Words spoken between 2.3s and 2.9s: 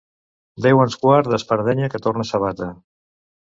sabata.